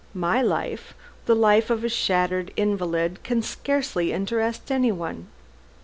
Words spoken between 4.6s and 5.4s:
anyone."